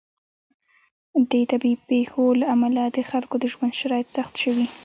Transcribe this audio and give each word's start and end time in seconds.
د 1.29 1.31
طبیعي 1.51 1.77
پیښو 1.89 2.23
له 2.41 2.45
امله 2.55 2.83
د 2.87 2.97
خلکو 3.09 3.35
د 3.39 3.45
ژوند 3.53 3.73
شرایط 3.79 4.07
سخت 4.17 4.33
شوي. 4.43 4.65